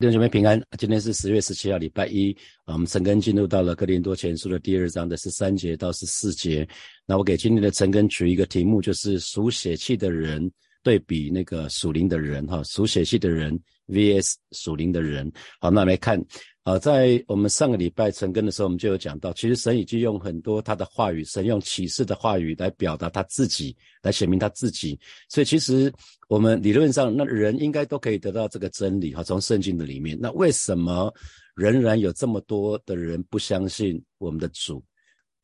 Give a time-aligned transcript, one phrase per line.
[0.00, 2.72] 弟兄姐妹平安，今天是十月十七号，礼拜一啊。
[2.72, 6.66] 我们陈根进入到了哥林多前书的第二章的十三节到十四节。
[7.04, 10.50] 那我给今天的陈根取一个题目，就是属血气的人
[10.82, 13.60] 对比那个属灵的人哈，属血气的人
[13.90, 15.30] vs 属灵的人。
[15.60, 16.24] 好，那来看。
[16.62, 24.96] 啊，在我们上个礼拜成根的时候，我们就有讲到，其实神已经用很多他的话语，神用启示的话语来表达他自己，来显明他自己。
[25.30, 25.90] 所以其实
[26.28, 30.18] 我们理论上，那人应该都可以得到这个真理哈，从圣经的里面。
[30.20, 31.12] 那为什么
[31.56, 34.84] 仍然有这么多的人不相信我们的主？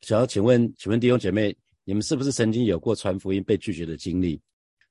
[0.01, 4.39] 想要请问，请问弟兄姐妹，你们是不是曾经有过传福音被拒绝的经历？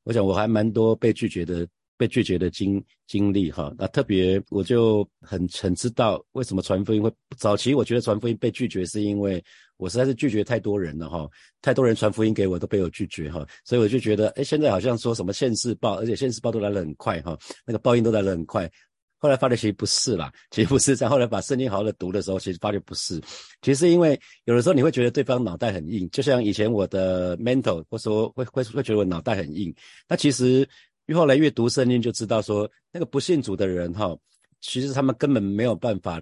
[0.03, 1.67] 我想我还蛮多被拒绝的。
[1.97, 9.43] 被拒绝的经经历哈，那特别我就很很知道为什么传福音会早期，我觉得传福音被拒绝是因为
[9.77, 11.29] 我实在是拒绝太多人了哈，
[11.63, 18.71] 太多人传福音给我都被我拒绝哈，所以我就觉得哎，现在好像说什么现世报，而且现世报都来得很快哈，那个报应都来得很快。
[19.19, 21.11] 后来发觉其实不是啦， 其实不是这样。
[21.11, 23.19] 后来把圣经好好的读的时候，其实发觉不是，
[23.63, 29.75] 其实因为有的时候你会觉得对方脑袋很硬，就像以前我的 mental 或说会会会觉得我脑袋很硬，
[30.09, 30.69] 那其实。
[31.07, 34.17] 越后来越读圣经，就知道说那个不信主的人哈，
[34.61, 36.21] 其实他们根本没有办法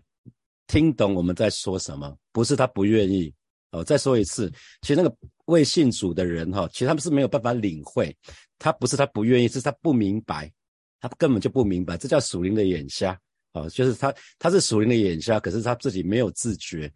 [0.66, 2.16] 听懂我们在说什么。
[2.32, 3.32] 不是他不愿意
[3.70, 8.14] 哦，再说一次，其实那个未信主的人哈，其实他们是没有办法领会。
[8.58, 10.52] 他不是他不愿意，是他不明白，
[11.00, 11.96] 他根本就不明白。
[11.96, 13.18] 这叫属灵的眼瞎
[13.52, 16.92] 哦，就是他他是属灵的眼瞎，可是他自己没有自觉。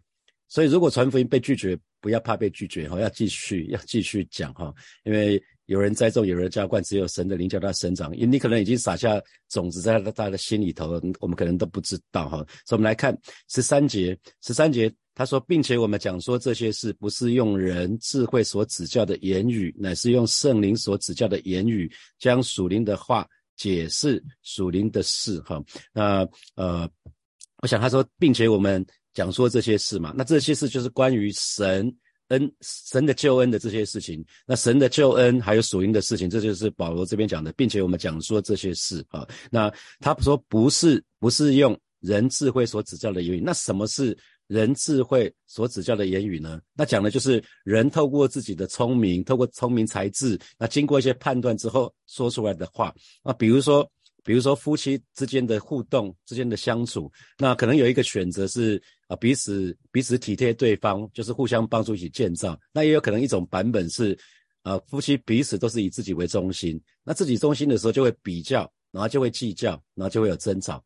[0.47, 4.71] 所以如果传福音被拒绝，不要怕被拒绝哈，要继续要继续讲哈，
[5.03, 5.41] 因为。
[5.69, 8.11] 有人栽种，有人浇灌，只有神的灵叫它生长。
[8.15, 12.37] 因为你可能已经撒下种子在他他的心里头，我们可能都不知道哈。
[12.65, 13.15] 所以，我们来看
[13.49, 25.63] 十三节，十三节他说，并且我们讲说这些事，不是用人智慧所指教的言语，乃是用圣灵所指教的言语，将属灵的话解释属灵的事哈。
[25.93, 26.89] 那呃，
[27.61, 31.95] 我想他说，并且我们讲说这些事嘛，那这些事就是关于神。
[32.29, 39.27] 恩神的救恩的这些事情，那神的救恩还有属灵的事情，这就是保罗这边讲的，并且我们讲说这些事啊。
[39.51, 44.17] 那他说不是不是用人智慧所指教的言语，那什么是
[44.47, 46.59] 人智慧所指教的言语呢？
[46.73, 52.93] 那讲的就是人透过自己的聪明，透过聪明才智，那经过一些判断之后说出来的话。
[53.23, 53.89] 那比如说。
[54.29, 62.55] 比如说夫妻之间的互动、之间的相处，那可能有一个选择是啊彼此彼此体贴对方，就是互相帮助一起建造。
[62.71, 64.15] 那也有可能一种版本是
[64.61, 70.79] 啊夫妻彼此都是以自己为中心，那自己中心的时候就会比较，然后就会计较，然后就会有争吵。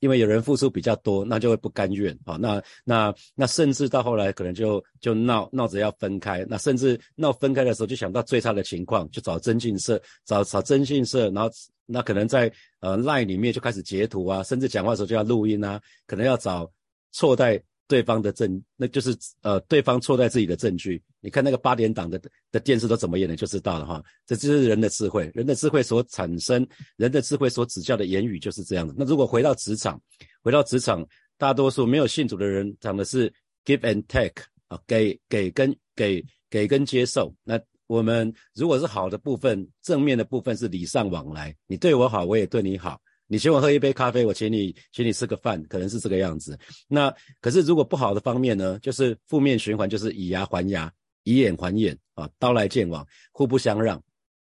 [0.00, 2.36] 因为有人付出比较多，那就会不甘愿啊。
[2.36, 6.44] 那那那甚至到后来可能就就闹闹着要分开。
[6.48, 11.50] 那甚至闹分开的时候，就想到最差的情况，就找征信社，找找征信社，然后
[11.86, 12.50] 那可能在
[12.80, 16.70] 呃 line 里面就开始截图啊，甚至讲话的时候就要录音啊，可能要找
[17.12, 17.62] 错在。
[17.86, 21.02] 对方的证，那就是呃，对方错在自己的证据。
[21.20, 24.02] 你看那个八点档的的电视都怎么演的，就知道了哈。
[24.26, 28.94] 这就是人的智慧，人的智慧所产生，人的智慧所指教的言语就是这样的。
[28.96, 30.00] 那如果回到职场，
[30.42, 31.06] 回到职场，
[31.38, 33.32] 大多数没有信主的人讲的是
[33.64, 37.34] give and take 啊，给给跟给给跟接受。
[37.42, 42.98] 那我们如果是好的部分，正面的部分是礼尚往来，你对我好，我也对你好。
[43.26, 46.58] 你请我喝一杯咖啡，我请你请你吃个饭，可能是这个样子。
[46.86, 48.78] 那可是如果不好的方面呢？
[48.80, 50.92] 就是负面循环，就是以牙还牙，
[51.22, 53.96] 以眼还眼啊，刀来剑往，互不相让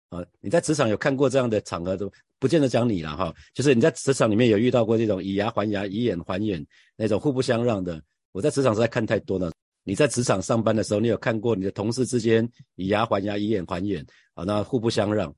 [0.10, 0.24] 啊。
[0.42, 3.34] 你在职场有看过这样的场合，都不见得讲你了哈。
[3.54, 6.66] 就是你在职场里面有遇到过这种以牙还牙，以眼还眼
[6.98, 8.02] 那种互不相让的。
[8.34, 9.52] 我在职场实在看太多了。
[9.86, 14.44] 你在职场上班的时候，你有看过你的同事之间以牙还牙，以眼还眼啊？
[14.44, 15.34] 那互不相让。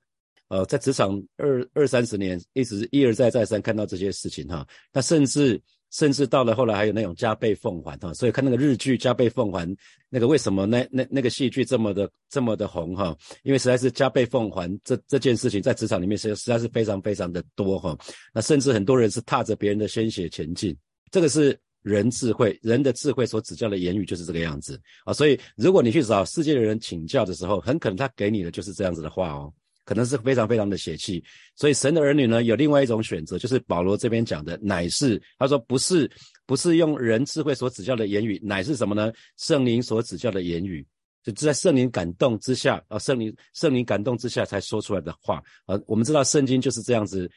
[0.56, 4.66] 呃，在职场二二三十年，一直一而再再三看到这些事情哈。
[4.94, 5.62] 那甚至
[5.92, 8.14] 甚至到了后来，还有那种加倍奉还哈。
[8.14, 9.68] 所以看那个日剧《加倍奉还》，
[10.10, 13.14] 那个为什么那那那个戏剧这么的这么的红哈？
[13.44, 17.98] 因为实在是加倍奉还这这件事情在职场里面实实在是非常非常的多哈。
[18.34, 20.74] 那甚至很多人是踏着别人的鲜血前进，
[21.12, 25.12] 这个是人智慧人的智慧所指教的言语就是这个样子啊。
[25.12, 29.54] 所以如果你去找世界的人请教的时候，很可能他给你的就是这样子的话哦。
[29.86, 31.24] 可能是非常非常的邪气，
[31.56, 36.10] 所以神的儿女呢有另外一种选择，就是保罗这边讲的，乃是他说不是
[36.46, 39.14] 不是用人智慧所指教的言语，乃是什么呢？
[39.38, 40.86] 圣灵所指教的言语，
[41.24, 45.80] 就在圣灵感动之下啊，圣灵圣灵感动之下才说出来的话啊。
[45.86, 47.30] 我们知道圣经就是这样子，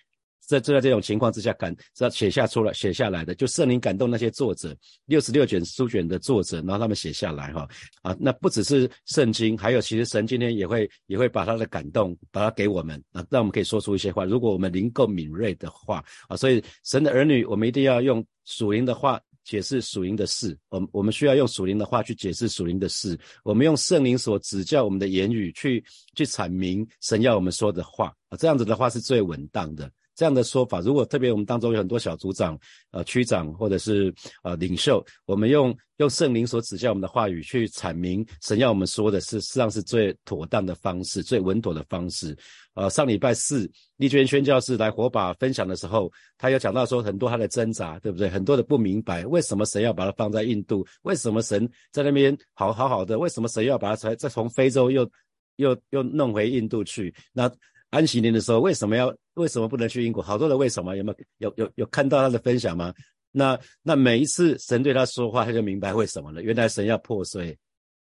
[0.48, 4.74] 在就在这种情况之下感，要写下出来写下来的，就圣灵感动那些作者，
[5.04, 7.68] 六十六卷书卷的作者，然后他们写下来哈
[8.02, 14.24] 啊，那不只是圣经，还有其实神今天也会也会把他的感动把它给我们啊，让我们可以说出一些话。
[14.24, 19.20] 如果我们灵够敏锐的话啊，所以神的儿女，我们一定要用属灵的话。
[19.44, 23.18] 解释属灵的事，我我们需要用属灵的话去解释属灵的事。
[23.42, 25.82] 我们用圣灵所指教我们的言语去
[26.14, 29.90] 去阐明神要我们说的话啊，这样子的话是最稳当的。
[30.18, 32.58] 这样的说法，如果特别我们当中有很多小组长、
[32.90, 34.12] 呃区长或者是
[34.42, 42.36] 呃领袖，我们用用圣灵所指教我们的话语去阐明神要我们说的是，实际上是最妥当的方式，最稳妥的方式。
[42.74, 48.28] 呃，上礼拜四丽娟宣教士来火把分享的时候，他有讲到说很多他的挣扎，对不对？
[48.28, 50.84] 很多的不明白，为什么神要把他放在印度？
[51.02, 53.16] 为什么神在那边好好好的？
[53.16, 55.08] 为什么神要把他再再从非洲又
[55.56, 57.14] 又又弄回印度去？
[57.32, 57.48] 那
[57.90, 60.22] 安息年的时候，为什么要为什么不能去英国？
[60.22, 62.92] 好多人为什么有没有有有有看到他的分享吗？
[63.30, 66.42] 那那每一次神对他说话，他就明白为什么了。
[66.42, 67.56] 原来神要破碎，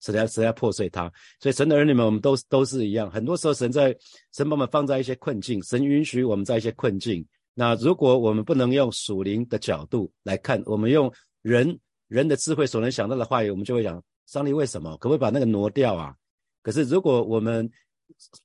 [0.02, 1.12] 神要神要破碎他。
[1.40, 3.10] 所以神的儿女们，我们都都是一样。
[3.10, 3.96] 很多时候，神在
[4.34, 7.26] 神把我们放在一些困境，神允许我们在一些困境。
[7.54, 11.78] 那如果我们不能用属灵的角度来看，我们用人
[12.08, 14.92] 人的智慧所能想到的话语，我们就会讲：上帝为什么？
[14.98, 16.14] 可不可以把那个挪掉啊？
[16.62, 17.70] 可是如果我们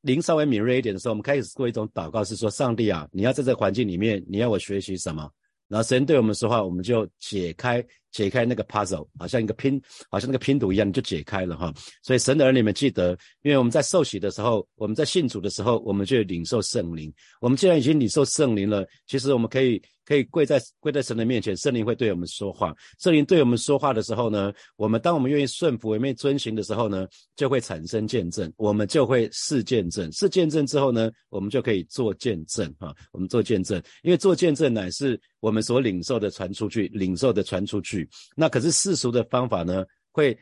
[0.03, 5.31] 灵稍微敏锐一点的时候，我们开始做一种祷告，是说：上帝啊，你要在这环境里面，你要我学习什么？
[5.69, 7.85] 然后神对我们说话，我们就解开。
[8.19, 9.81] 解开那个 puzzle，好像一个拼，
[10.11, 11.73] 好像那个拼图一样，你就解开了哈。
[12.03, 17.15] 所以神的儿女们记得，因为我们在受洗的时候，我们在信主的时候，我们就领受圣灵。
[17.41, 22.75] 我们既然已经领受圣灵了，其实我们可以可以跪在跪在神的面前，圣灵会对我们说话。
[22.99, 27.07] 圣灵对我们说话的时候呢，我们当我们愿意顺服、愿意遵行的时候呢，
[27.37, 30.11] 就会产生见证，我们就会是见证。
[30.11, 32.93] 是见证之后呢，我们就可以做见证哈。
[33.13, 38.08] 我们做见证，因为做见证乃是我们所领受的传出去，领受的传出去。
[38.37, 40.39] 那可是世俗的方法呢，会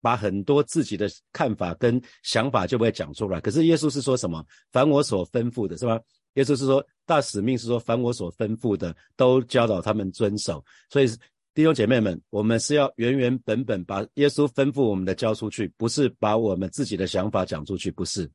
[0.00, 3.40] 把很多自己的看法跟想法就会讲出来。
[3.40, 4.44] 可是耶稣是说什么？
[4.72, 6.00] 凡我所吩咐的，是吧？
[6.34, 10.64] 耶稣是说大使命是说，凡我所吩咐的，都教导他们遵守。
[10.88, 11.08] 所以
[11.52, 18.30] 弟兄姐妹们，我们是要原原本本把耶稣吩咐我们的交出去，不是把我们自己的想法讲出去，不是。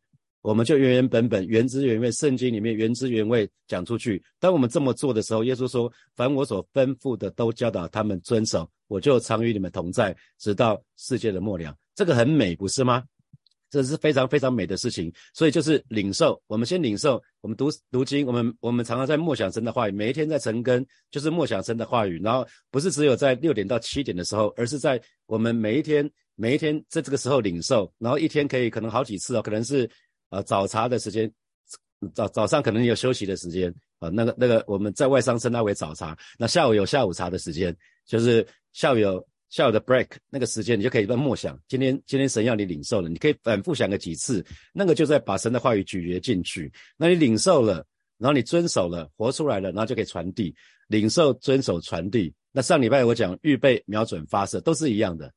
[0.45, 4.23] 我们就原原本本、原汁原味，圣经里面原汁原味讲出去。
[4.39, 13.03] 当我们这么做的时候，耶稣说：“凡我所吩咐的，都教导他们遵守，我就常与你们同在，直到世界的末了。”这个很美，不是吗？
[13.71, 15.11] 这是非常非常美的事情。
[15.33, 17.19] 所以就是领受，我们先领受。
[17.41, 22.21] 我们读读经，我们我们常常在默想神的话语，每一天在晨更就是默想神的话语。
[22.21, 27.91] 然后不是只有在六点到七点的时候，而是在我们每一天每一天在这个时候领受。
[27.97, 29.89] 然后一天可以可能好几次哦，可能是。
[30.35, 31.31] 呃，早茶的时间，
[32.13, 36.17] 早早上可能有休息的时间啊，那个那个我们在外商称它为早茶。
[36.37, 37.73] 那下午有下午茶的时间，
[38.05, 41.57] 就是下午有下午的 break 那个时间，你就可以在默想。
[41.69, 46.69] 今天今天神要你领受了，你可以反复想个几次，那个就在把神的话语咀嚼进去。
[46.97, 47.75] 那你领受了，
[48.17, 50.53] 然后你遵守了，活出来了，然后就可以传递。
[50.87, 52.33] 领受、遵守、传递。
[52.51, 55.31] 那上礼拜我讲预备、瞄准、发射，都是一样的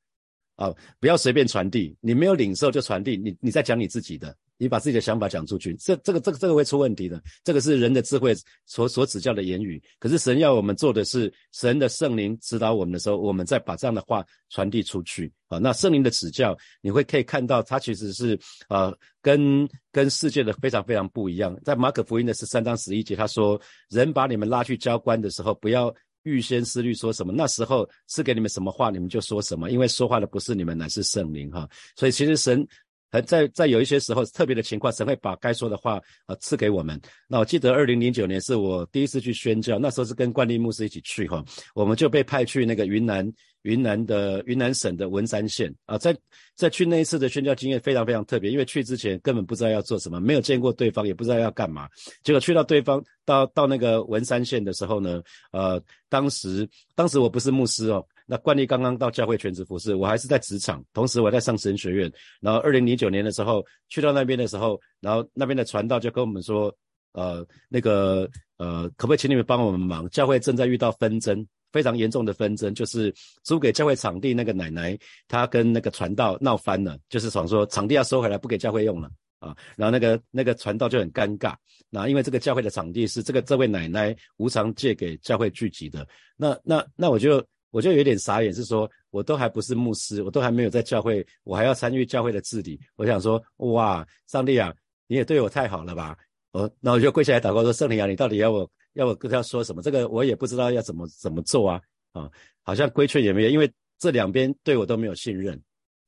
[0.56, 1.96] 啊，不要随便传递。
[2.00, 4.36] 你没有领受就传递，你你在讲你自己的。
[4.58, 7.22] 你把自己的想法讲出去，这这个这个这个会出问题的。
[7.44, 8.34] 这个是人的智慧
[8.66, 15.58] 所所指教的言语，可是神要我们做的是神的圣灵指导我们的时候，我们再把这样的话传递出去啊。
[15.58, 18.38] 那圣灵的指教，你会可以看到，它其实是
[18.68, 21.56] 呃跟跟世界的非常非常不一样。
[21.64, 25.94] 在马可福音的十三章十一节，他说：“人把你们拉去交官的时候，不要
[26.24, 31.68] 预先思虑说什么，那时候是给你们什么话，你们就说什么，因为说话的不是你们，乃是圣灵哈。
[31.94, 32.66] 所以其实神。
[33.10, 37.00] 还在在有一些时候特别的情况，神会把该说的话呃赐给我们。
[37.26, 43.26] 那我记得二零零九年是我第一次去宣教，那时候是跟冠立牧师一起去哈，我们就被派去那个云南
[43.62, 46.16] 云南的云南省的文山县啊，在
[46.54, 51.88] 在去那一次的宣教经验非常非常特别，因为去之前根本不知道要做什么，没有见过对方，也不知道要干嘛。
[52.22, 55.22] 结果去到对方到到那个文山县的时候呢，
[55.52, 58.04] 呃，当时当时我不是牧师哦。
[58.30, 62.12] 那惯例刚刚到教会全职服侍，我还是在职场，同时我在上神学院。
[62.42, 66.70] 然后二零零九年的时候去到那边的时候，然后那边的传道就跟我们说，
[67.12, 70.06] 呃，那个呃，可不可以请你们帮我们忙？
[70.10, 71.42] 教会正在遇到纷争，
[71.72, 73.10] 非常严重的纷争，就是
[73.44, 79.08] 租给教会场地那个奶奶，她跟那个传道闹翻了，就是想说场地要收回来，不给教会用了
[79.38, 79.56] 啊。
[79.74, 81.54] 然后那个那个传道就很尴尬，
[81.88, 86.06] 那因为这个教会的场地是这个这位奶奶无偿借给教会聚集的，
[86.36, 87.42] 那那那我就。
[87.70, 92.80] 我就有点傻眼，是说我都还不是牧师，我都还没有在教会，我还要参与教会的治理。
[92.96, 94.74] 我想说，哇，上帝啊，
[95.06, 96.16] 你也对我太好了吧？
[96.52, 101.80] 我那我就跪下来祷告说：圣灵啊，你到底要我要我跟他说什么，这个我也不知道要怎么怎么做啊
[102.12, 102.30] 啊，
[102.62, 105.54] 好像规劝也没有，因为这两边对我都没有信任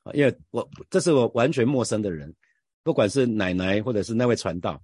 [0.03, 2.35] 啊，因为我这是我完全陌生的人，
[2.83, 4.81] 不管是奶奶或者是那位传道，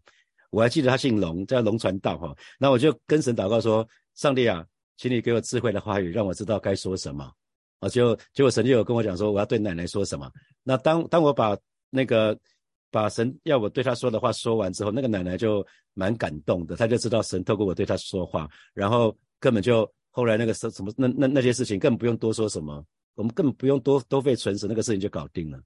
[0.51, 4.65] 我还记得他姓龙，叫龙传道哈，那我就跟神祷告说，上帝啊，
[4.97, 7.31] 请你给我智慧的话语，让我知道该说什么
[7.81, 10.31] 啊，就结果神就有跟我讲说，我要对奶奶说什么，
[10.63, 11.57] 那当当我把
[11.91, 12.39] 那个。
[12.89, 22.83] 把神要我对他说的话说完之后，那个奶奶就蛮感动的，她就知道神透过我对她说话，然后根本就后来那个什什么那那那些事情根本不用多说什么，
[23.15, 25.61] 我们根本不用多多费唇舌，那个事情就搞定了。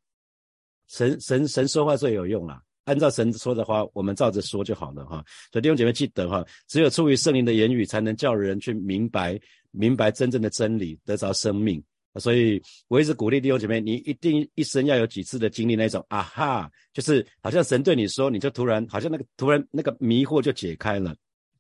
[0.89, 5.25] 神神神说话最有用了，按照神说的话，我们照着说就好了哈。
[5.53, 9.39] 所以弟兄姐妹记得哈，只有出于圣灵的言语，才能叫人去明白
[9.71, 11.83] 明白真正的真理，得着生命。
[12.19, 21.15] 所以我一直鼓励弟兄姐妹，你一定一生要有几次的经历，那种啊哈，就是好像神对你说，你就突然好像那个突然那个迷惑就解开了，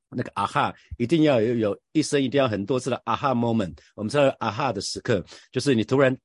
[0.09, 3.77] 那个啊哈，一定要有有一生一定要很多次的啊哈 moment。
[3.95, 6.17] 我们知道啊哈的时刻，就是你突然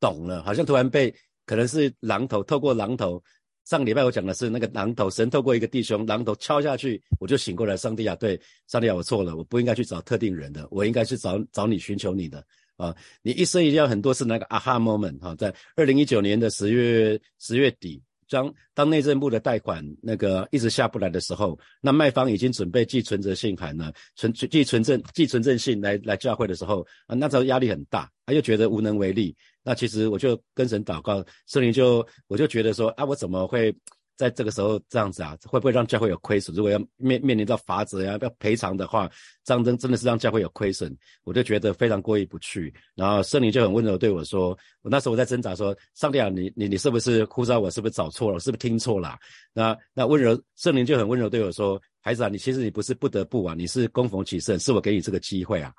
[0.00, 3.22] 懂了，好像突然被可能是榔头透过榔头。
[3.64, 7.76] 上个礼拜我讲的是那个榔头，神透过一个弟兄榔头敲下去，我就醒过来。
[7.76, 12.44] 上帝啊，对，上帝啊，我错了，我不应该去找特定人的，我应该去找找你寻求你的。
[12.76, 29.34] 啊，你一生一定要很多次那个啊哈 moment 哈，在二零一九年的十月十月底，当当内政部的贷款那个一直下不来的时候，那卖方已经准备寄存折信函了，存寄存证寄存证信来来教会的时候啊，那时候压力很大，他又觉得无能为力。
[29.64, 33.74] 那其实我就跟神祷告，圣灵就我就觉得说啊，我怎么会？
[34.16, 36.54] 在这个时候这样子啊，会不会让教会有亏损？
[36.54, 39.10] 如果要面面临到罚则呀，要赔偿的话，
[39.42, 42.72] 这样真真的是让教会有亏损，我就觉得非常过意不去。
[42.94, 47.68] 然后圣灵就很温柔对我说：“我那时候我在挣扎，说上帝啊，你你你是不是呼召我？
[47.68, 48.38] 是不是找错了？
[48.38, 49.18] 是不是听错了？”
[49.52, 55.74] 那那温柔圣灵就很温柔对我说：“孩子啊，你其实你不是不得不啊，你是供逢其盛，是我给你这个机会啊。”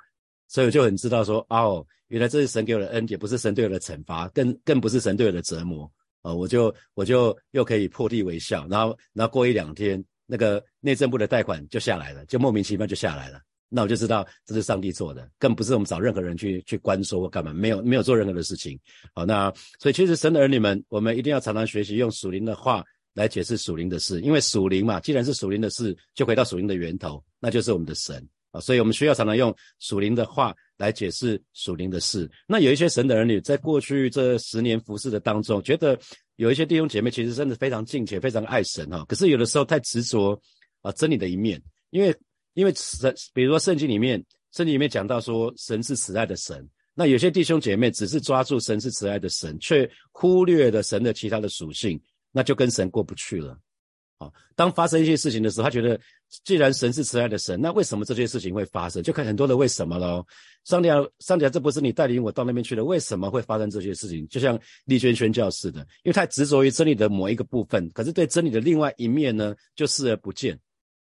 [0.47, 5.89] 所以我就很知道说：“哦，原来这是神给我的恩典，不是神对我的惩罚，更更不是神对我的折磨。”
[6.21, 13.39] 啊，我就我就又可以破涕为笑，然后然后过一两天，那个内政部的贷款就下来了，就莫名其妙就下来了。
[13.69, 18.79] 那我就知道这是上帝做的，更不是我们找任何人去去关说或干嘛，没有没有做任何的事情。
[19.13, 22.83] 好，那所以其实神的儿女们，我们一定要常常学习用属灵的话
[23.13, 28.59] 来解释属灵的事，因为属灵嘛，既然是属灵的事，就回到属灵的源头，那就是我们的神啊。
[28.61, 30.55] 所以我们需要常常用属灵的话。
[30.77, 32.29] 来解释属灵的事。
[32.45, 35.97] 那有一些神的儿女，在过去这十年服侍的当中，觉得
[36.35, 39.05] 有一些弟兄姐妹其实真的非常敬虔，非常爱神哈。
[39.07, 40.37] 可是有的时候太执着
[40.81, 42.13] 啊真理的一面，因为
[42.55, 44.21] 因为神，比如说圣经里面，
[44.51, 46.67] 圣经里面讲到说神是慈爱的神。
[46.93, 51.97] 那有些弟兄姐妹只是抓住神是慈爱的神，却忽略了神的其他的属性，
[52.33, 53.57] 那就跟神过不去了。
[54.17, 55.99] 啊，当发生一些事情的时候，他觉得，
[56.43, 59.03] 既然神是慈爱的神，那为什么这些事情会发生？
[59.03, 60.25] 就看很多的为什么喽。
[60.63, 64.27] 上帝啊，上帝啊，这不是你带领我到那边去的，为什么会发生这些事情？
[64.29, 70.57] 就像丽娟宣教似的，因为他执着于真理的某一个部分，可是对真理的另外一面呢，就视而不见。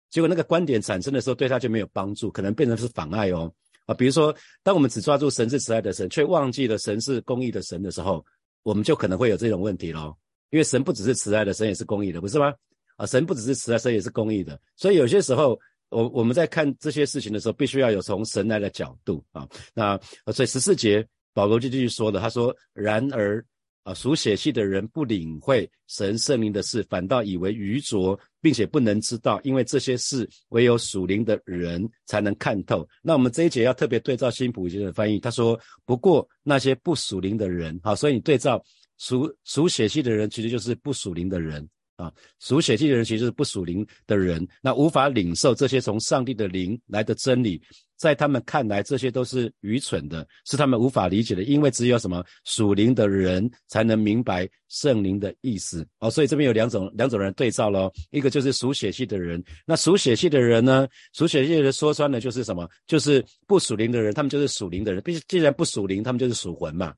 [0.09, 3.51] 结果那个观点产生的时候，对他就没有帮助，可能变成是妨碍哦。
[3.85, 8.23] 啊，比如说，当我们只抓住神是慈爱的神，却忘记了神是公义的神的时候，
[8.63, 10.15] 我们就可能会有这种问题喽。
[10.51, 12.53] 因为神不只是慈爱的神，也是公义的，不是吗？
[12.95, 14.59] 啊，神不只是慈爱，神也是公义的。
[14.75, 15.59] 所以有些时候，
[15.89, 19.47] 我我们在看这些事情的时候，必须要有从神来的角度啊。
[19.73, 19.99] 那
[20.33, 23.45] 所以十四节保罗就继续说的，他说：“然而
[23.83, 38.63] 啊，属血气的人不领会神圣灵的事，反倒以为愚拙，并且不能知道，因为这些事唯有属灵的人才能看透。”那我们这一节要特别对照新普经的翻译，他说：“不过那些不属灵的人，好，所以你对照
[38.97, 47.61] 属属血气的人，其实就是不属灵的人。”啊，属血气的人其实是不属灵的人，那无法领受这些从上帝的灵来的真理，
[47.95, 55.87] 在他们看来，这些都是愚蠢的，是他们无法理解的，因为只有什么属灵的人才能明白圣灵的意思。
[55.99, 66.93] 哦，所以这边有两种两种人对照喽，一个就是属血气的人，那属血气的人呢，属血气的人说穿了就是什么，就是不属灵的人，他们就是属灵的人，毕竟既然不属灵，他们就是属魂嘛。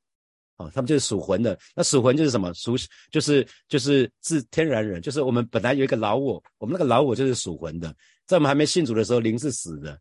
[0.57, 1.57] 哦，他们就是属魂的。
[1.75, 2.53] 那属魂就是什么？
[2.53, 2.75] 属
[3.11, 7.95] 就是就是自天然人，就是我们本来有一个老我，我们那个老我就是属魂的。
[8.25, 9.97] 在我们还没信主的时候，灵是死的，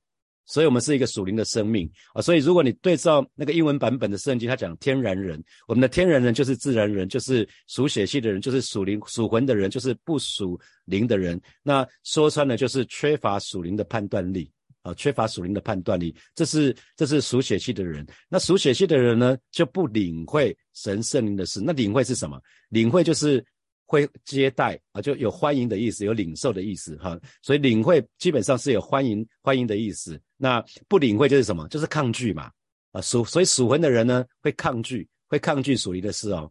[0.46, 2.22] 所以我们是一个属灵的生命啊。
[2.22, 11.40] 所以如果你对照那个英文版本的圣经，它讲天然人，我们的天然人就是自然人，就是属血气的人，就是属灵属魂的人，就是不属灵的人。
[11.62, 14.50] 那说穿了就是缺乏属灵的判断力。
[14.86, 18.06] 啊，缺乏属灵的判断力，这是这是属血气的人。
[18.28, 21.60] 那属血气的人呢，就不领会神圣灵的事。
[21.60, 22.40] 那领会是什么？
[22.68, 23.44] 领会就是
[23.84, 27.18] 会接待啊，就有欢迎的意思，有领受的意思哈。
[27.42, 30.20] 所以领会基本上是有欢迎欢迎的意思。
[30.36, 31.66] 那不领会就是什么？
[31.66, 32.48] 就是抗拒嘛
[32.92, 36.48] 啊属所以属魂的人呢会抗拒，会抗拒属灵的事哦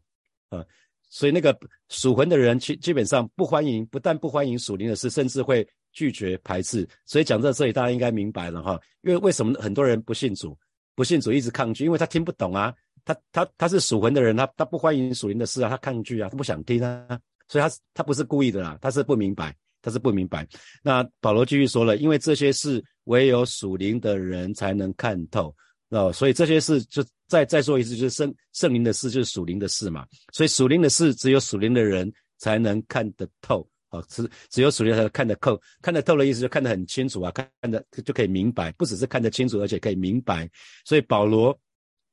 [0.50, 0.62] 啊。
[1.10, 6.88] 所以那个属魂的人基基本上不欢迎，不但不欢迎属灵的事，甚至会拒绝排斥。
[7.08, 8.80] 所以讲到这里，大家应该明白了哈。
[9.02, 10.56] 因为为什么很多人不信主，
[10.94, 11.86] 不信主一直抗拒？
[11.86, 12.72] 因为他听不懂啊。
[13.08, 17.08] 他他他是属魂的人，他他不欢迎属灵的事啊，他抗拒啊，他不想听啊，
[17.48, 20.48] 所以他他不是故意的啦，他是不明白，他是不明白。
[20.82, 25.56] 那保罗继续说了，因为这些事唯有属灵的人才能看透，
[25.90, 40.50] 哦，所以这些事就再再说一次，就是圣圣灵的事就是属灵的事嘛，所以属灵的事只有属灵的人才能看得透，哦，只只有属灵才看得透，看得透的意思就看得很清楚啊，看得就可以明白，不只是看得清楚，而且可以明白，
[40.86, 41.58] 所以保罗。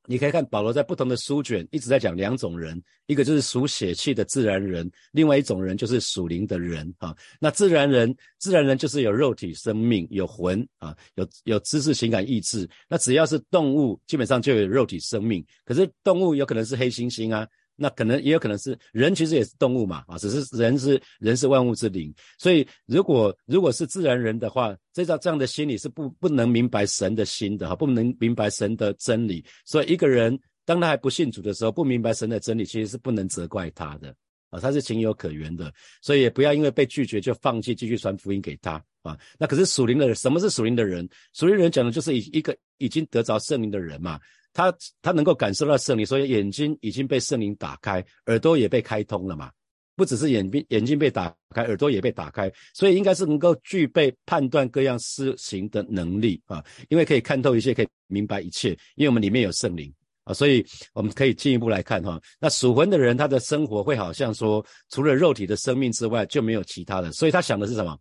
[0.05, 7.15] 你可以看保罗在不同的书卷一直在讲两种人，一个就是属血气的自然人，另外一种人就是属灵的人啊。
[7.39, 12.69] 那自然人，自然人就是有肉体生命、有魂啊，有有知识、情感、意志。
[12.89, 15.41] 那只要是动物，基本上就有肉体生命。
[15.63, 17.47] 可是动物有可能是黑猩猩啊。
[17.75, 29.43] 那可能也有可能是人，其实也是动物嘛，啊，只是人是人是万物之灵，所以如果如果是自然人的话，这样这样的心理是不不能明白神的心的哈，不能明白神的真理。
[29.65, 34.15] 所以一个人当他还不信主的时候，不明白神的真理，其实是不能责怪他的
[34.49, 35.73] 啊，他是情有可原的。
[36.01, 39.17] 所以也不要因为被拒绝就放弃继续传福音给他啊。
[39.39, 41.09] 那可是属灵的人，什么是属灵的人？
[41.33, 44.19] 属灵人讲的就是一一个已经得着圣灵的人嘛。
[44.53, 49.51] 他他能够感受到圣灵，所以眼睛已经被圣灵打开，耳朵也被开通了嘛。
[49.95, 56.63] 不只是眼睛眼睛被打开，耳朵也被打开，所以应该是能够具备判断各样事情的能力啊。
[56.89, 59.93] 因为可以看透一切，可以明白一切，因为我们里面有圣灵
[60.23, 62.19] 啊，所以我们可以进一步来看哈。
[62.39, 67.11] 那属魂的人，他的生活会好像说，除了肉体的生命之外，就没有其他的。
[67.11, 67.95] 所以他想的是什么？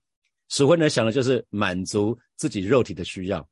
[0.49, 3.47] 属魂人想的就是满足自己肉体的需要。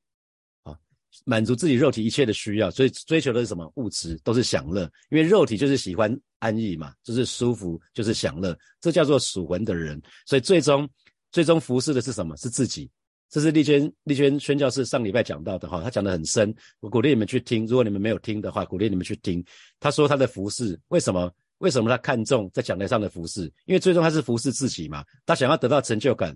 [1.25, 4.91] 满足自己肉体一切的需要，所以追求的是什么物质，都是享乐。
[5.11, 8.57] 因为肉体就是喜欢安逸嘛，就是舒服，就是享乐。
[8.81, 10.01] 这叫做属魂的人。
[10.27, 10.89] 所以最终，
[11.33, 12.37] 最终服侍的是什么？
[12.37, 12.91] 是自己。
[13.29, 17.65] 这是丽娟丽娟宣教士上礼拜讲到的哈，他讲的很深，我鼓励你们去听。
[17.67, 19.45] 如果你们没有听的话，鼓励你们去听。
[19.79, 21.33] 他说他的服侍为什么？
[21.59, 23.43] 为什么他看重在讲台上的服侍？
[23.67, 26.35] 因为最终他是服侍自己嘛，他想要得到成就感，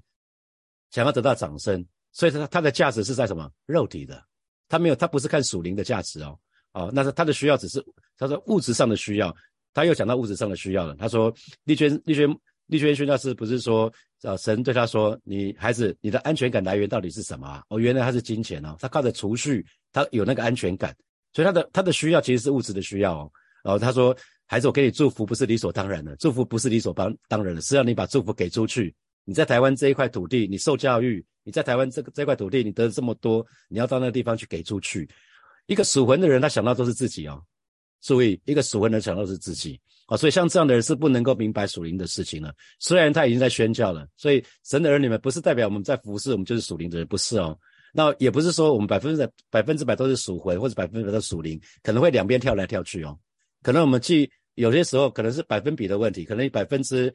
[0.90, 3.50] 想要得到掌声，所以他他的价值是在什么？
[3.64, 4.22] 肉体的。
[4.68, 6.38] 他没有，他不是看属灵的价值哦，
[6.72, 7.84] 哦，那是他的需要只是
[8.16, 9.34] 他说物质上的需要，
[9.72, 10.96] 他又讲到物质上的需要了。
[10.96, 11.32] 他说
[11.64, 12.28] 丽娟，丽娟，
[12.66, 17.62] 丽娟宣教师不是说，呃，神对他说，你孩子，你的安全感来源到底是什么？
[17.68, 20.96] 哦，原来他是金钱哦，他靠着储蓄，他有那个安全感，
[21.32, 23.30] 所以他的他的需要其实是物质的需要哦。
[23.62, 28.94] 然后他说，孩子，我给你祝福不是理所当然的，祝福不是理所当当然的，是要你把祝福给出去。
[29.24, 31.24] 你在台湾这一块土地，你受教育。
[31.46, 35.06] 你在台湾这个这块土地，你得了这么多，你要到那个地方去给出去。
[35.66, 37.38] 一个属魂的人，他想到都是自己哦。
[38.00, 42.50] 注意，一个属魂的人想到是自己啊，所以像这样的人是不能够明白属灵的事情了。
[42.78, 47.58] 虽然他已经在宣教了，所以神的儿女们不是代表我们在服侍，我们就是属灵的人，不是哦。
[47.92, 53.18] 那也不是说我们百分之百分之百都是属魂，或者百分之百都属灵，可能会两边跳来跳去哦。
[53.62, 57.14] 可能我们既有些时候可能是百分比的问题，可能百分之。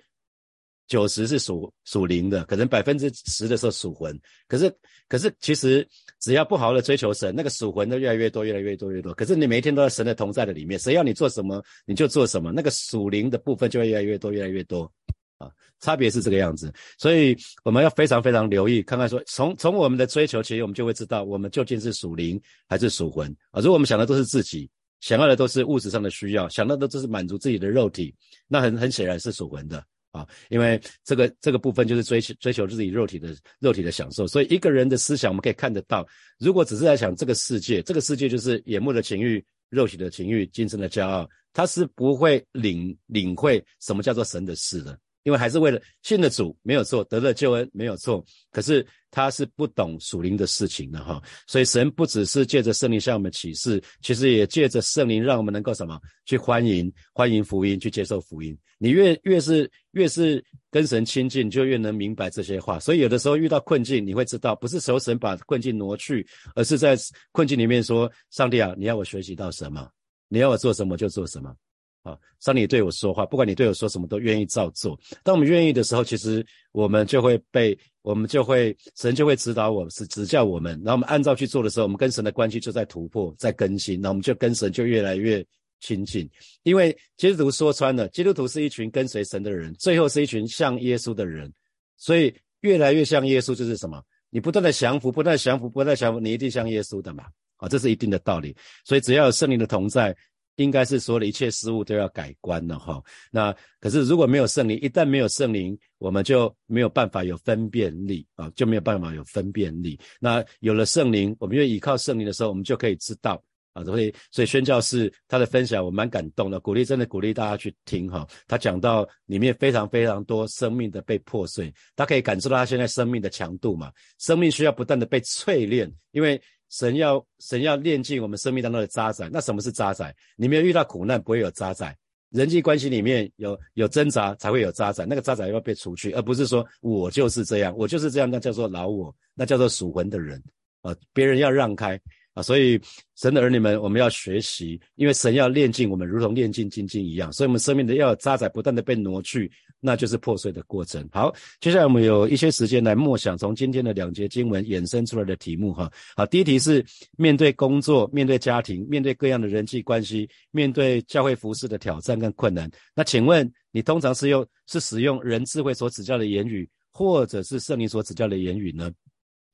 [0.90, 4.76] 九十是属属灵的，可能百分之十的时候属魂，可是
[5.08, 5.88] 可是其实
[6.20, 9.14] 只要不好好的追求神，那个属魂的越来越多，越来越多，越多。
[9.14, 14.92] 可是你每一天都在神的同在的里面，谁要你做什么你就做什么，那个属灵的部分就会越来越多，越来越多
[15.38, 15.48] 啊，
[15.80, 16.74] 差别是这个样子。
[16.98, 23.62] 所以我们要非常非常留意，看看说从从我们的追求，其实我们就会知道我们究竟是属灵还是属魂啊。
[23.62, 24.68] 如果我们想的都是自己，
[25.02, 28.12] 想要的都是物质上的需要，想到的都是满足自己的肉体，
[28.48, 29.86] 那很很显然是属魂的。
[30.12, 36.08] 啊，因为这个这个部分就是追求追求自己肉体的肉体的享受，所以一个人的思想我们可以看得到，
[36.40, 44.98] 如果只是在想这个世界，这个世界就是眼目的情欲、肉体的情欲、精神的骄傲，他是不会领领会什么叫做神的事的。
[45.24, 58.58] 因为还是为了信的主没有错，得了救恩没有错，可是他是不懂属灵的事情的哈，所以神不只是借着圣灵向我们启示，其实也借着圣灵让我们能够什么去欢迎欢迎福音，去接受福音。
[58.78, 62.80] 你越越是越是跟神亲近，就越能明白这些话。
[62.80, 66.98] 所以有的时候遇到困境，你会知道不是求神把困境挪去，而是在
[67.34, 69.90] 困境里面说：上帝啊，你要我学习到什么？
[70.30, 71.54] 你要我做什么就做什么。
[72.02, 74.98] 啊，上帝对我说话，不管你对我说什么，都愿意照做。
[75.22, 80.72] 当我们愿意的时候，其实我们就会被，我们就会神就会指导我们，是指教我们。
[80.84, 84.00] 然后我们按照去做的时候，我们跟神的关系就在突破，在更新。
[84.00, 85.46] 那我们就跟神就越来越
[85.82, 86.30] 亲近。
[86.64, 91.52] 因为基督徒说穿了，基督徒是一群跟随神的人，最后是一群像耶稣的人。
[91.98, 94.02] 所以越来越像耶稣，就是什么？
[94.30, 97.26] 你不断的降服，不断的降服，不断的降服，你一定像耶稣的嘛？
[97.58, 98.56] 啊，这是一定的道理。
[98.86, 100.16] 所以只要有圣灵的同在。
[100.60, 103.02] 应该是所有的一切事物都要改观了哈。
[103.32, 109.98] 那可是如果没有圣灵，一旦没有圣灵，我们就没有办法有分辨力啊，就没有办法有分辨力。
[110.20, 113.42] 那有了圣灵，我们愿意依靠圣灵的时候，我们就可以知道
[113.74, 113.84] 啊。
[113.86, 118.28] 所以，所以宣教士他的分享我蛮感动的，鼓励真的鼓励大家去听哈。
[118.46, 123.92] 他讲到里面非常非常多生命的被破碎，他可以感受到他现在生命的强度嘛。
[124.18, 126.40] 生命需要不断的被淬炼，因为。
[126.70, 130.14] 神要神要炼尽我们生命当中的渣滓，那什么是渣滓？
[130.36, 131.94] 你没有遇到苦难，不会有渣滓。
[132.30, 135.08] 人际关系里面有有挣扎，才会有渣滓。
[135.08, 140.40] 那个渣滓要被除去，而不是说我就是这样，我就是这样，那叫做老我，那叫做属魂的人
[140.82, 140.96] 啊。
[141.12, 142.00] 别人要让开
[142.36, 142.44] 啊。
[142.44, 142.80] 所以，
[143.16, 147.34] 神的儿女们，我们要学习，因为神要炼尽我们，如同炼尽金金一样。
[147.34, 151.08] 所以，我们生命的要渣滓不断的被挪去，那就是破碎的过程。
[151.12, 155.74] 好，接下来我们有一些时间来默想从今天的两节经文衍生出来的题目。
[155.74, 156.86] 哈，好，第一题是
[157.18, 162.70] 面对工作、面对家庭、面对各样的人际关系、面对教会服饰的挑战跟困难。
[162.94, 168.92] 那请问你通常是用是使用人智慧所指教的言语，或者是圣灵所指教的言语呢？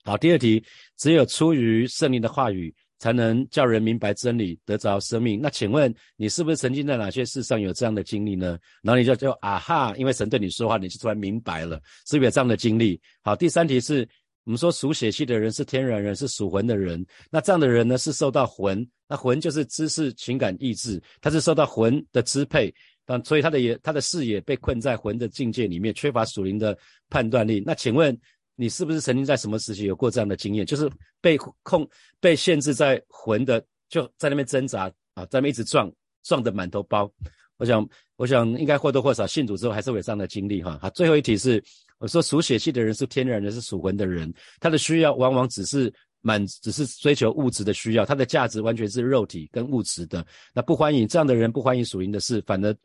[0.04, 0.64] 好，第二题，
[0.98, 2.74] 只有出于圣灵的话语，
[3.06, 5.40] 才能叫人明白真理，得着生命。
[5.40, 8.58] 那请问你是不是曾经在哪些事上有这样的经历呢？
[8.82, 13.00] 然后你就就啊哈，因为神对你说话，你就突然明白了，是不是有这样的经历？
[13.22, 14.10] 好，第三题是
[14.46, 17.06] 我们说属血气的人是天然人，是属魂的人。
[17.30, 22.74] 那这样的人呢，是受到魂，那魂就是知识、情感、意志，他是受到魂的支配，
[23.06, 26.76] 但所以他的也他的视野被困在魂的境界里面，缺乏属灵的
[27.08, 27.62] 判断力。
[27.64, 28.20] 那请问？
[28.56, 30.66] 你是不是曾经在什么时期有过这样的经验？
[30.66, 30.90] 就是
[31.22, 31.88] 被控、
[32.20, 35.92] 被限制在魂的，就在那边挣扎啊，在那边一直撞，
[36.24, 37.12] 撞得满头包。
[37.58, 40.80] 我想，我想应该或多或少信主之后还是会有这样的经历哈。
[40.82, 41.64] 好，最后一题是，
[42.00, 50.26] 我说属血气的人是天然的，是属魂的人，他的需要往往只是满，只是追求物质的需要，他的价值完全是肉体跟物质的。
[50.54, 52.76] 那不欢迎这样的人，不欢迎属灵的事，反而。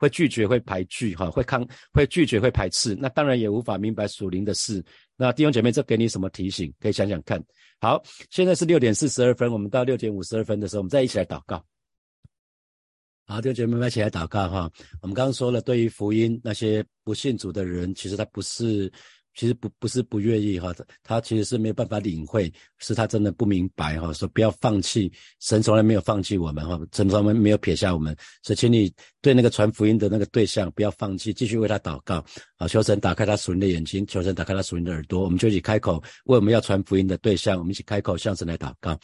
[0.00, 2.96] 会拒绝，会排拒，哈，会抗，会拒绝，会排斥。
[2.98, 4.82] 那当然也无法明白属灵的事。
[5.14, 6.72] 那弟兄姐妹，这给你什么提醒？
[6.80, 7.40] 可以想想看。
[7.80, 11.62] 好，现在是六点四十二分，我们到六点五十二分的时候，我们再一起来祷告。
[13.26, 14.70] 好，弟兄姐妹们一起来祷告哈。
[15.02, 18.90] 我们刚刚说了，对于福音那些不信主的人，其实他不是。
[19.34, 24.12] 其实不不是不愿意哈，他他其实是没有办法领会，是他真的不明白哈。
[24.12, 28.14] 说不要放弃，神从来没有放弃我们哈，神从来没有撇下我们。
[28.42, 32.24] 所以请你对那个传福音的那个对象不要放弃，继续为他祷告
[32.56, 32.66] 啊！
[32.66, 35.22] 求神打开他属灵的眼睛，求神打开他属灵的耳朵。
[35.22, 38.98] 我们就一起开口为我们要传福音的对象，我们一起开口向神来祷告。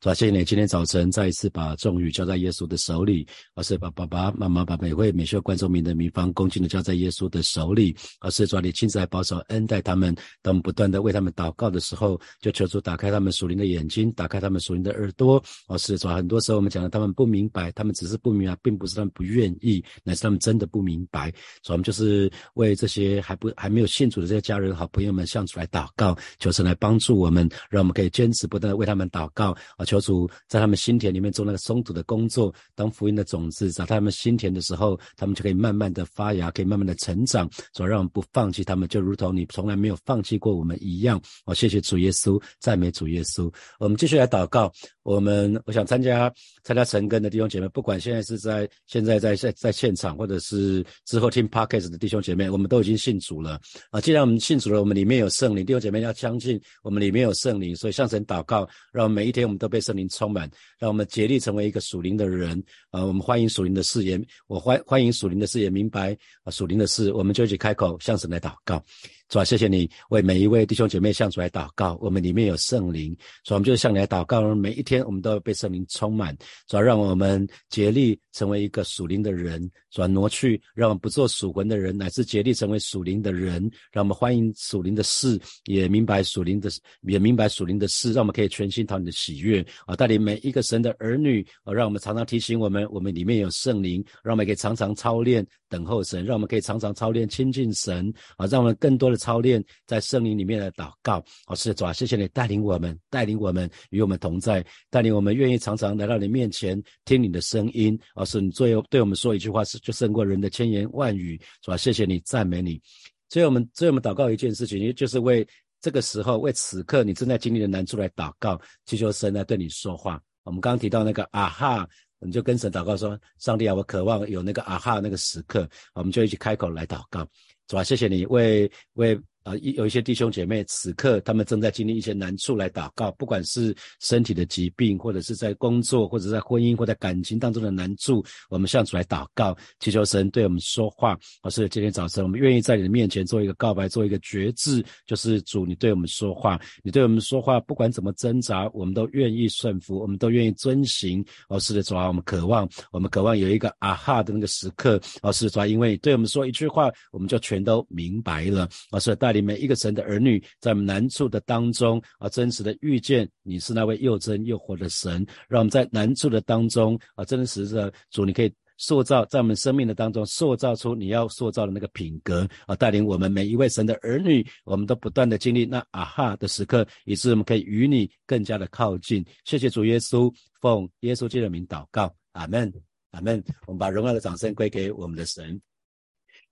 [0.00, 0.14] 主啊？
[0.14, 10.14] 谢谢你今天早晨再一次把众语交在耶稣的手里，而是把爸爸妈妈把每位每秀观众民的民方恭敬的交在耶稣的手里，而是主你亲自来保守恩待他们。
[10.40, 15.42] 当我们不断的为他们祷告的时候，就求主打开他们属灵的眼睛，打开他们属灵的耳朵。
[15.66, 21.28] 而是主很多时候我们讲的他们不明白，他们只是不明白，并不是他们不愿意，乃是他们真的不明白。
[21.64, 29.87] 所以我们就是为这些还不还没有信主的这些家人好朋友们向主来祷告，求神来帮助我们，让我们可以坚持不断的为他们祷告啊。
[29.88, 37.48] 求主在他们心田里面做那个松土的工作，当福音的种子在他们心田的时候，他们就可以慢慢的发芽，可以慢慢的成长。
[37.72, 41.20] 所让我们不放弃他们，就如同你从来没有放弃过我们一样。
[41.46, 43.50] 哦，谢谢主耶稣，赞美主耶稣。
[43.78, 44.70] 我们继续来祷告。
[45.02, 46.30] 我们我想参加
[46.62, 53.58] 参加成根的弟兄姐妹，不管现在是在现在在在在现场，或者是之后听 podcast 的弟兄姐妹，我们都已经信主了
[53.90, 54.02] 啊。
[54.02, 63.06] 既然我们信主了，我们里面有圣灵，弟兄姐妹要相信我们里面有圣灵，所以向神祷告，让每一天我们都被圣灵充满，让我们竭力成为一个属灵的人呃。
[63.06, 68.82] 我们欢迎属灵的誓言，我欢欢迎属灵的誓言，明白啊属灵的事，我们就一起开口向神来祷告。
[69.28, 71.98] 主啊，谢谢你为每一位弟兄姐妹向主来祷告。
[72.00, 73.14] 我们里面有圣灵，
[73.44, 74.54] 所以我们就是向你来祷告。
[74.54, 76.34] 每一天我们都要被圣灵充满，
[76.66, 79.70] 主要让我们竭力成为一个属灵的人。
[79.90, 83.70] 主要挪去，让我们不做属魂的人，乃至竭力成为属灵的人。
[83.92, 86.70] 让我们欢迎属灵的事，也明白属灵的，
[87.02, 89.94] 也明白属灵的事，让我们可以全心讨你的喜悦啊！
[89.94, 98.46] 带领每一个神的儿女啊，让我们常常提醒我们，我们里面有圣灵，让我们可以常常操练等候神，让我们可以常常操练亲近神啊！
[98.46, 99.17] 让我们更多的。
[99.18, 111.76] 操练在圣灵里面的祷告，哦，是主啊，谢谢你带领我们，带领我们与我们同在，带领我们愿意常常来到你面前听你的声音，哦，是你最后对我们说一句话是就胜过人的千言万语，是吧？
[111.76, 112.80] 谢谢你，赞美你。
[113.28, 115.46] 所以我们，所以我们祷告一件事情，也就是为
[115.80, 120.18] 这个时候，为此刻你正在经历的难处来祷告，祈求神来对你说话。
[120.44, 121.86] 我们刚刚提到那个啊哈。
[122.20, 127.24] 你就跟神祷告说：上帝啊，我渴望有那个啊哈那个时刻，我们就一起开口来祷告。
[127.68, 129.16] 主啊，谢谢你为为。
[129.48, 141.18] 啊，一有一些弟兄姐妹，此刻他们正在经历一些难处来祷告，不管是身体的疾病，或者是在工作，或者在婚姻或在感情当中的难处，我们向主来祷告，祈求神对我们说话。
[141.42, 151.24] 老师，今天早晨我们愿意在你的面前做一个告白，做一个决志，就是主，你对我们说话，你对我们说话，不管怎么挣扎，我们都愿意顺服，我们都愿意遵行。
[151.48, 155.00] 老师的主啊，我们渴望，我们渴望有一个啊哈的那个时刻。
[155.22, 158.68] 老师的主啊，因为你对我们说一句话，我们就全都明白了。
[158.90, 159.37] 老师带领。
[159.40, 179.24] 每一个神的儿女，在我们难处的当中啊，真实的遇见你是那位又真又活的神，让我们在难处的当中啊，真实的主，你可以塑造在我们生命的当中，塑造出你要塑造的那个品格啊，带领我们每一位神的儿女，我们都不断的经历那啊哈的时刻，以致我们可以与你更加的靠近。
[179.44, 182.72] 谢谢主耶稣，奉耶稣基督的名祷告，阿门，
[183.10, 183.42] 阿门。
[183.66, 185.60] 我们把荣耀的掌声归给我们的神。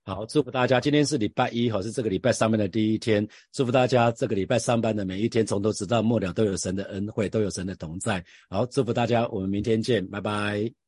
[0.07, 0.79] 好，祝福大家！
[0.79, 3.27] 今天是礼拜一，好是这个礼拜上班的第一天。
[3.51, 8.23] 祝福大家这个礼拜上班的每一天，从头直到末了，都有神的恩惠，都有神的同在。
[8.49, 10.86] 好，祝福大家，我们明天见，拜拜。